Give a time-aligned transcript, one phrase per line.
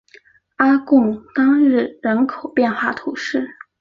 [0.55, 3.47] 阿贡当日人口变化图示